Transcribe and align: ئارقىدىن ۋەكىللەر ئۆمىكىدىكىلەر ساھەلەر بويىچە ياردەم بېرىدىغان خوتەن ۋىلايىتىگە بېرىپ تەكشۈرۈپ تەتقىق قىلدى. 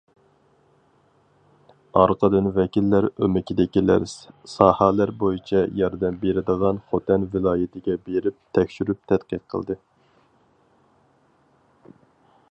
ئارقىدىن 1.99 2.47
ۋەكىللەر 2.55 3.07
ئۆمىكىدىكىلەر 3.25 4.07
ساھەلەر 4.53 5.13
بويىچە 5.23 5.61
ياردەم 5.81 6.17
بېرىدىغان 6.25 6.81
خوتەن 6.93 7.29
ۋىلايىتىگە 7.35 7.97
بېرىپ 8.07 8.39
تەكشۈرۈپ 8.59 9.03
تەتقىق 9.13 9.43
قىلدى. 9.55 9.77